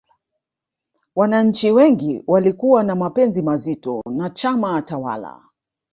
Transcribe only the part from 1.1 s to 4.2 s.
wananchi wengi walikuwa na mapenzi mazito